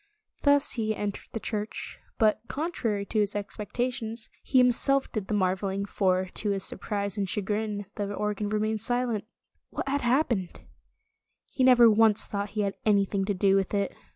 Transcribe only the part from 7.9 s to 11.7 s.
the organ remained silent. What had hap pened He